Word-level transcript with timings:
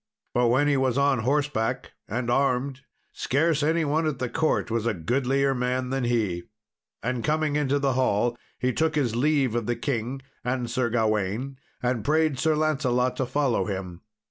But 0.33 0.47
when 0.47 0.67
he 0.67 0.77
was 0.77 0.97
on 0.97 1.19
horseback 1.19 1.91
and 2.07 2.31
armed, 2.31 2.81
scarce 3.11 3.61
any 3.61 3.85
one 3.85 4.07
at 4.07 4.17
the 4.17 4.29
court 4.29 4.71
was 4.71 4.87
a 4.87 4.95
goodlier 4.95 5.53
man 5.53 5.91
than 5.91 6.05
he. 6.05 6.41
And 7.03 7.23
coming 7.23 7.55
into 7.55 7.77
the 7.77 7.93
hall, 7.93 8.35
he 8.57 8.73
took 8.73 8.95
his 8.95 9.15
leave 9.15 9.53
of 9.53 9.67
the 9.67 9.75
king 9.75 10.23
and 10.43 10.71
Sir 10.71 10.89
Gawain, 10.89 11.59
and 11.83 12.03
prayed 12.03 12.39
Sir 12.39 12.55
Lancelot 12.55 13.15
to 13.17 13.27
follow 13.27 13.65
him. 13.65 14.01